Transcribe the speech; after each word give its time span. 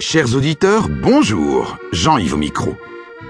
Chers 0.00 0.36
auditeurs, 0.36 0.88
bonjour, 1.02 1.76
Jean-Yves 1.92 2.34
au 2.34 2.36
micro. 2.36 2.74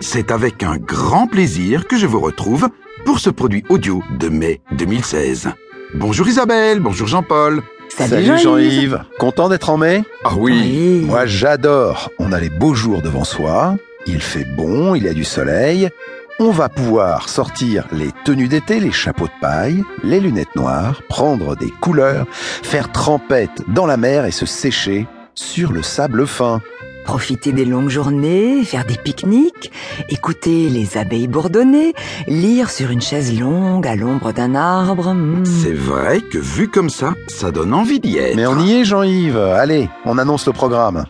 C'est 0.00 0.30
avec 0.30 0.62
un 0.62 0.76
grand 0.78 1.26
plaisir 1.26 1.86
que 1.86 1.98
je 1.98 2.06
vous 2.06 2.20
retrouve 2.20 2.68
pour 3.04 3.18
ce 3.18 3.28
produit 3.28 3.64
audio 3.68 4.02
de 4.18 4.28
mai 4.28 4.60
2016. 4.72 5.50
Bonjour 5.94 6.26
Isabelle, 6.28 6.80
bonjour 6.80 7.06
Jean-Paul. 7.06 7.62
Salut, 7.88 8.24
Jean-Yves. 8.24 8.42
Jean-Yves. 8.42 9.04
Content 9.18 9.48
d'être 9.48 9.68
en 9.68 9.76
mai? 9.76 10.04
Ah 10.24 10.34
oui, 10.38 11.02
Moi 11.06 11.26
j'adore. 11.26 12.10
On 12.18 12.32
a 12.32 12.40
les 12.40 12.48
beaux 12.50 12.74
jours 12.74 13.02
devant 13.02 13.24
soi. 13.24 13.76
Il 14.06 14.20
fait 14.20 14.46
bon, 14.56 14.94
il 14.94 15.02
y 15.04 15.08
a 15.08 15.12
du 15.12 15.24
soleil. 15.24 15.90
On 16.38 16.50
va 16.50 16.70
pouvoir 16.70 17.28
sortir 17.28 17.86
les 17.92 18.08
tenues 18.24 18.48
d'été, 18.48 18.80
les 18.80 18.92
chapeaux 18.92 19.26
de 19.26 19.40
paille, 19.42 19.84
les 20.02 20.20
lunettes 20.20 20.56
noires, 20.56 21.02
prendre 21.10 21.56
des 21.56 21.70
couleurs, 21.82 22.26
faire 22.30 22.90
trempette 22.90 23.62
dans 23.68 23.84
la 23.84 23.98
mer 23.98 24.24
et 24.24 24.30
se 24.30 24.46
sécher 24.46 25.06
sur 25.40 25.72
le 25.72 25.82
sable 25.82 26.26
fin. 26.26 26.60
Profiter 27.04 27.52
des 27.52 27.64
longues 27.64 27.88
journées, 27.88 28.62
faire 28.62 28.84
des 28.84 28.96
pique-niques, 28.96 29.72
écouter 30.10 30.68
les 30.68 30.98
abeilles 30.98 31.28
bourdonner, 31.28 31.94
lire 32.28 32.70
sur 32.70 32.90
une 32.90 33.00
chaise 33.00 33.36
longue 33.38 33.86
à 33.86 33.96
l'ombre 33.96 34.32
d'un 34.32 34.54
arbre. 34.54 35.14
hmm. 35.14 35.44
c'est 35.44 35.72
vrai 35.72 36.20
que 36.20 36.38
vu 36.38 36.68
comme 36.68 36.90
ça, 36.90 37.14
ça 37.26 37.50
donne 37.50 37.72
envie 37.72 38.00
d'y 38.00 38.18
être. 38.18 38.36
Mais 38.36 38.46
on 38.46 38.60
y 38.60 38.74
est 38.74 38.84
Jean-Yves. 38.84 39.38
Allez, 39.38 39.88
on 40.04 40.18
annonce 40.18 40.46
le 40.46 40.52
programme. 40.52 41.06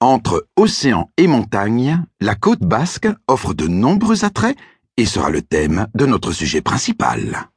Entre 0.00 0.46
océan 0.56 1.08
et 1.16 1.28
montagne, 1.28 2.04
la 2.20 2.34
côte 2.34 2.60
basque 2.60 3.08
offre 3.26 3.54
de 3.54 3.68
nombreux 3.68 4.24
attraits 4.24 4.56
et 4.98 5.06
sera 5.06 5.30
le 5.30 5.40
thème 5.40 5.86
de 5.94 6.04
notre 6.04 6.32
sujet 6.32 6.60
principal. 6.60 7.48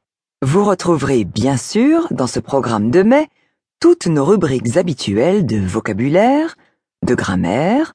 Vous 0.42 0.64
retrouverez 0.64 1.24
bien 1.24 1.56
sûr 1.56 2.06
dans 2.12 2.28
ce 2.28 2.38
programme 2.38 2.92
de 2.92 3.02
mai 3.02 3.28
toutes 3.80 4.06
nos 4.06 4.24
rubriques 4.24 4.76
habituelles 4.76 5.44
de 5.44 5.58
vocabulaire, 5.58 6.56
de 7.04 7.16
grammaire, 7.16 7.92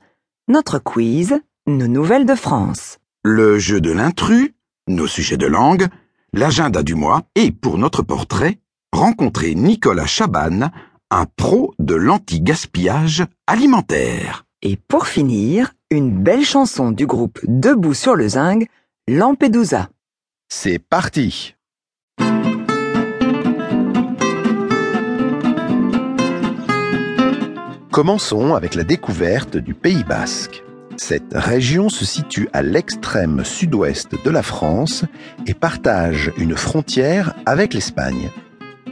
notre 0.50 0.78
quiz, 0.78 1.40
nos 1.68 1.88
nouvelles 1.88 2.26
de 2.26 2.36
France. 2.36 2.98
Le 3.24 3.60
jeu 3.60 3.80
de 3.80 3.94
l'intrus, 3.94 4.52
nos 4.90 5.08
sujets 5.08 5.38
de 5.38 5.48
langue, 5.48 5.88
l'agenda 6.34 6.84
du 6.84 6.96
mois 6.96 7.22
et 7.36 7.54
pour 7.54 7.78
notre 7.78 8.02
portrait, 8.02 8.60
rencontrer 8.92 9.56
Nicolas 9.56 10.06
Chaban, 10.06 10.70
un 11.12 11.26
pro 11.38 11.74
de 11.80 11.96
l'anti-gaspillage 11.96 13.24
alimentaire. 13.48 14.44
Et 14.62 14.76
pour 14.76 15.08
finir, 15.08 15.74
une 15.90 16.22
belle 16.22 16.44
chanson 16.44 16.92
du 16.92 17.08
groupe 17.08 17.40
Debout 17.48 17.94
sur 17.94 18.16
le 18.16 18.28
Zinc, 18.28 18.68
Lampedusa. 19.08 19.90
C'est 20.50 20.80
parti. 20.80 21.56
Commençons 27.94 28.56
avec 28.56 28.74
la 28.74 28.84
découverte 28.84 29.56
du 29.56 29.76
Pays 29.76 30.04
basque. 30.04 30.64
Cette 30.98 31.32
région 31.32 31.90
se 31.90 32.06
situe 32.06 32.50
à 32.52 32.64
l'extrême 32.64 33.46
sud-ouest 33.46 34.16
de 34.26 34.32
la 34.32 34.42
France 34.42 35.06
et 35.46 35.54
partage 35.54 36.32
une 36.40 36.56
frontière 36.56 37.36
avec 37.46 37.76
l'Espagne. 37.76 38.32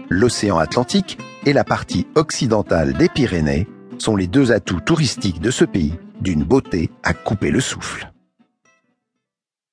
L'océan 0.10 0.60
Atlantique 0.60 1.18
et 1.48 1.52
la 1.52 1.64
partie 1.64 2.06
occidentale 2.14 2.94
des 2.94 3.10
Pyrénées 3.10 3.68
sont 3.98 4.16
les 4.16 4.28
deux 4.28 4.52
atouts 4.52 4.82
touristiques 4.82 5.42
de 5.42 5.50
ce 5.50 5.66
pays, 5.66 5.96
d'une 6.20 6.44
beauté 6.44 6.92
à 7.02 7.16
couper 7.16 7.50
le 7.50 7.60
souffle. 7.60 8.12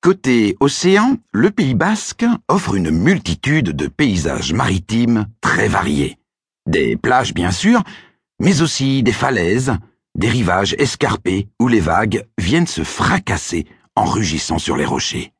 Côté 0.01 0.57
océan, 0.59 1.17
le 1.33 1.51
Pays 1.51 1.75
basque 1.75 2.25
offre 2.47 2.73
une 2.73 2.89
multitude 2.89 3.75
de 3.75 3.87
paysages 3.87 4.53
maritimes 4.53 5.27
très 5.39 5.67
variés. 5.67 6.17
Des 6.65 6.97
plages 6.97 7.35
bien 7.35 7.51
sûr, 7.51 7.83
mais 8.39 8.61
aussi 8.61 9.03
des 9.03 9.11
falaises, 9.11 9.73
des 10.15 10.29
rivages 10.29 10.75
escarpés 10.79 11.49
où 11.59 11.67
les 11.67 11.79
vagues 11.79 12.25
viennent 12.37 12.67
se 12.67 12.83
fracasser 12.83 13.65
en 13.95 14.05
rugissant 14.05 14.59
sur 14.59 14.77
les 14.77 14.85
rochers. 14.85 15.33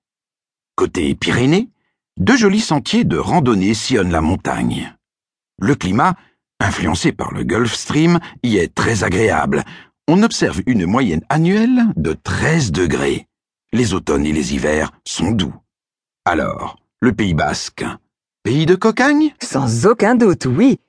Côté 0.75 1.15
Pyrénées, 1.15 1.69
deux 2.17 2.37
jolis 2.37 2.59
sentiers 2.59 3.03
de 3.03 3.17
randonnée 3.17 3.73
sillonnent 3.73 4.11
la 4.11 4.21
montagne. 4.21 4.95
Le 5.59 5.75
climat, 5.75 6.15
influencé 6.59 7.11
par 7.11 7.33
le 7.33 7.43
Gulf 7.43 7.73
Stream, 7.73 8.19
y 8.43 8.57
est 8.57 8.73
très 8.73 9.03
agréable. 9.03 9.63
On 10.07 10.23
observe 10.23 10.61
une 10.65 10.85
moyenne 10.85 11.23
annuelle 11.29 11.85
de 11.95 12.13
13 12.13 12.71
degrés. 12.71 13.27
Les 13.71 13.93
automnes 13.93 14.25
et 14.25 14.33
les 14.33 14.53
hivers 14.53 14.91
sont 15.05 15.31
doux. 15.31 15.55
Alors, 16.25 16.77
le 17.01 17.13
Pays 17.13 17.33
basque, 17.33 17.85
pays 18.43 18.65
de 18.65 18.75
cocagne? 18.75 19.33
Sans 19.41 19.85
aucun 19.85 20.15
doute, 20.15 20.45
oui. 20.45 20.79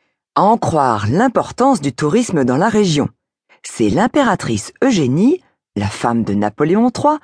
À 0.41 0.45
en 0.45 0.57
croire 0.57 1.07
l'importance 1.07 1.83
du 1.83 1.93
tourisme 1.93 2.45
dans 2.47 2.57
la 2.57 2.71
région. 2.71 3.11
C'est 3.63 3.91
l'impératrice 3.91 4.73
Eugénie, 4.83 5.43
la 5.77 5.87
femme 5.87 6.25
de 6.25 6.33
Napoléon 6.33 6.91
III, 6.97 7.19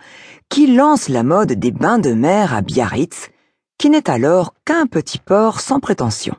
qui 0.50 0.66
lance 0.66 1.08
la 1.08 1.22
mode 1.22 1.52
des 1.52 1.70
bains 1.70 1.98
de 1.98 2.12
mer 2.12 2.52
à 2.52 2.60
Biarritz, 2.60 3.30
qui 3.78 3.88
n'est 3.88 4.10
alors 4.10 4.52
qu'un 4.66 4.86
petit 4.86 5.18
port 5.18 5.60
sans 5.60 5.80
prétention. 5.80 6.36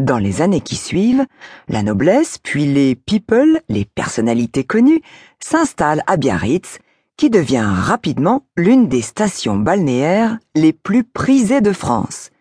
Dans 0.00 0.16
les 0.16 0.40
années 0.40 0.62
qui 0.62 0.76
suivent, 0.76 1.26
la 1.68 1.82
noblesse, 1.82 2.38
puis 2.38 2.64
les 2.64 2.94
people, 2.94 3.60
les 3.68 3.84
personnalités 3.84 4.64
connues, 4.64 5.02
s'installent 5.40 6.04
à 6.06 6.16
Biarritz, 6.16 6.78
qui 7.18 7.28
devient 7.28 7.68
rapidement 7.70 8.46
l'une 8.56 8.88
des 8.88 9.02
stations 9.02 9.56
balnéaires 9.56 10.38
les 10.54 10.72
plus 10.72 11.04
prisées 11.04 11.60
de 11.60 11.72
France. 11.72 12.31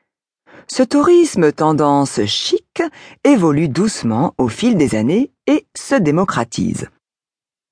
Ce 0.73 0.83
tourisme 0.83 1.51
tendance 1.51 2.23
chic 2.27 2.81
évolue 3.25 3.67
doucement 3.67 4.33
au 4.37 4.47
fil 4.47 4.77
des 4.77 4.95
années 4.95 5.33
et 5.45 5.67
se 5.77 5.95
démocratise. 5.95 6.87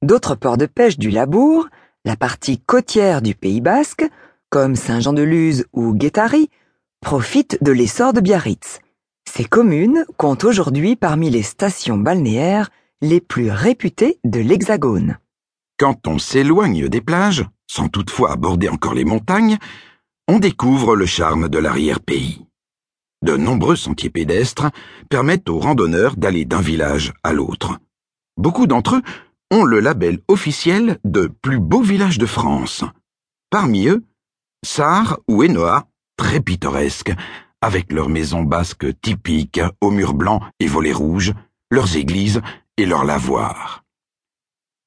D'autres 0.01 0.35
ports 0.35 0.57
de 0.57 0.65
pêche 0.65 0.97
du 0.97 1.09
Labour, 1.09 1.69
la 2.03 2.17
partie 2.17 2.59
côtière 2.59 3.21
du 3.21 3.35
Pays 3.35 3.61
basque, 3.61 4.05
comme 4.49 4.75
Saint-Jean-de-Luz 4.75 5.65
ou 5.71 5.93
Guétari, 5.93 6.49
profitent 6.99 7.57
de 7.63 7.71
l'essor 7.71 8.11
de 8.11 8.19
Biarritz. 8.19 8.79
Ces 9.33 9.45
communes 9.45 10.05
comptent 10.17 10.43
aujourd'hui 10.43 10.97
parmi 10.97 11.29
les 11.29 11.43
stations 11.43 11.97
balnéaires 11.97 12.69
les 13.01 13.21
plus 13.21 13.49
réputées 13.49 14.19
de 14.25 14.41
l'Hexagone. 14.41 15.19
Quand 15.77 16.05
on 16.05 16.19
s'éloigne 16.19 16.89
des 16.89 16.99
plages, 16.99 17.45
sans 17.66 17.87
toutefois 17.87 18.33
aborder 18.33 18.67
encore 18.67 18.93
les 18.93 19.05
montagnes, 19.05 19.57
on 20.27 20.37
découvre 20.37 20.97
le 20.97 21.05
charme 21.05 21.47
de 21.47 21.59
l'arrière-pays. 21.59 22.43
De 23.22 23.35
nombreux 23.35 23.75
sentiers 23.75 24.09
pédestres 24.09 24.68
permettent 25.09 25.50
aux 25.50 25.59
randonneurs 25.59 26.16
d'aller 26.16 26.46
d'un 26.46 26.62
village 26.62 27.13
à 27.24 27.34
l'autre. 27.34 27.78
Beaucoup 28.38 28.66
d'entre 28.66 28.96
eux 28.96 29.02
ont 29.52 29.66
le 29.66 29.80
label 29.80 30.19
officiel 30.28 31.00
de 31.03 31.28
plus 31.28 31.59
beau 31.59 31.81
village 31.81 32.18
de 32.18 32.25
France. 32.25 32.85
Parmi 33.50 33.88
eux, 33.88 34.06
Sarre 34.66 35.19
ou 35.28 35.44
Enoa, 35.44 35.88
très 36.18 36.40
pittoresques, 36.40 37.13
avec 37.62 37.91
leurs 37.91 38.09
maisons 38.09 38.44
basques 38.44 38.88
typiques 39.02 39.62
aux 39.81 39.91
murs 39.91 40.13
blancs 40.13 40.41
et 40.59 40.68
volets 40.68 40.94
rouges, 40.94 41.34
leurs 41.72 41.97
églises 41.97 42.41
et 42.78 42.85
leurs 42.85 43.03
lavoirs. 43.03 43.84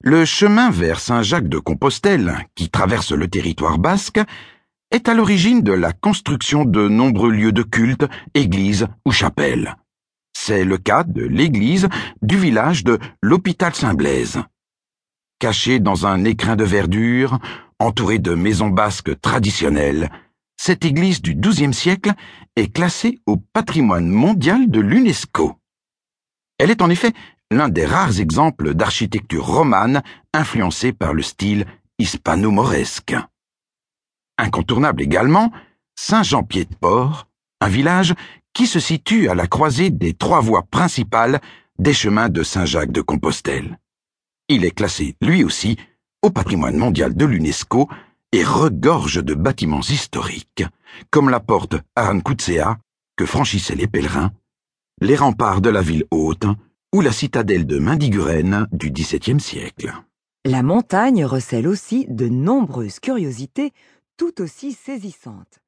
Le 0.02 0.24
chemin 0.24 0.70
vers 0.70 1.00
Saint-Jacques 1.00 1.48
de 1.48 1.58
Compostelle, 1.58 2.46
qui 2.54 2.70
traverse 2.70 3.12
le 3.12 3.28
territoire 3.28 3.78
basque, 3.78 4.20
est 4.92 5.08
à 5.08 5.14
l'origine 5.14 5.62
de 5.62 5.72
la 5.72 5.92
construction 5.92 6.64
de 6.64 6.86
nombreux 6.86 7.32
lieux 7.32 7.52
de 7.52 7.62
culte, 7.62 8.06
églises 8.34 8.86
ou 9.06 9.10
chapelles. 9.10 9.76
C'est 10.34 10.64
le 10.64 10.76
cas 10.76 11.02
de 11.02 11.22
l'église 11.22 11.88
du 12.20 12.38
village 12.38 12.84
de 12.84 12.98
l'hôpital 13.22 13.74
Saint-Blaise. 13.74 14.42
Cachée 15.38 15.80
dans 15.80 16.06
un 16.06 16.24
écrin 16.24 16.56
de 16.56 16.64
verdure, 16.64 17.38
entourée 17.78 18.18
de 18.18 18.34
maisons 18.34 18.68
basques 18.68 19.18
traditionnelles, 19.20 20.10
cette 20.56 20.84
église 20.84 21.22
du 21.22 21.34
XIIe 21.34 21.74
siècle 21.74 22.12
est 22.54 22.72
classée 22.72 23.18
au 23.26 23.36
patrimoine 23.36 24.08
mondial 24.08 24.70
de 24.70 24.80
l'UNESCO. 24.80 25.56
Elle 26.58 26.70
est 26.70 26.82
en 26.82 26.90
effet 26.90 27.12
l'un 27.50 27.68
des 27.68 27.86
rares 27.86 28.20
exemples 28.20 28.74
d'architecture 28.74 29.46
romane 29.46 30.02
influencée 30.34 30.92
par 30.92 31.14
le 31.14 31.22
style 31.22 31.66
hispano-mauresque. 31.98 33.16
Incontournable 34.42 35.02
également, 35.02 35.52
Saint-Jean-Pied-de-Port, 35.94 37.28
un 37.60 37.68
village 37.68 38.12
qui 38.52 38.66
se 38.66 38.80
situe 38.80 39.28
à 39.28 39.36
la 39.36 39.46
croisée 39.46 39.90
des 39.90 40.14
trois 40.14 40.40
voies 40.40 40.64
principales 40.68 41.40
des 41.78 41.94
chemins 41.94 42.28
de 42.28 42.42
Saint-Jacques 42.42 42.90
de 42.90 43.02
Compostelle. 43.02 43.78
Il 44.48 44.64
est 44.64 44.72
classé, 44.72 45.14
lui 45.22 45.44
aussi, 45.44 45.76
au 46.22 46.30
patrimoine 46.30 46.76
mondial 46.76 47.14
de 47.14 47.24
l'UNESCO 47.24 47.88
et 48.32 48.42
regorge 48.42 49.22
de 49.22 49.34
bâtiments 49.34 49.80
historiques, 49.80 50.64
comme 51.10 51.30
la 51.30 51.38
porte 51.38 51.76
Arancutsea, 51.94 52.78
que 53.16 53.26
franchissaient 53.26 53.76
les 53.76 53.86
pèlerins, 53.86 54.32
les 55.00 55.14
remparts 55.14 55.60
de 55.60 55.70
la 55.70 55.82
ville 55.82 56.04
haute 56.10 56.46
ou 56.92 57.00
la 57.00 57.12
citadelle 57.12 57.64
de 57.64 57.78
Mendiguren 57.78 58.66
du 58.72 58.90
XVIIe 58.90 59.38
siècle. 59.38 59.92
La 60.44 60.64
montagne 60.64 61.24
recèle 61.24 61.68
aussi 61.68 62.06
de 62.08 62.28
nombreuses 62.28 62.98
curiosités 62.98 63.72
tout 64.22 64.40
aussi 64.40 64.72
saisissantes. 64.72 65.61